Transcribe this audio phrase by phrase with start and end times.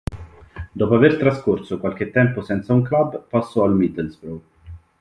[0.71, 4.41] Dopo aver trascorso qualche tempo senza un club, passò al Middlesbrough.